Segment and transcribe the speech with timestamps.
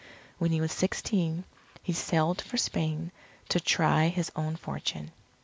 [0.39, 1.43] When he was sixteen,
[1.83, 3.11] he sailed for Spain
[3.49, 5.11] to try his own fortune.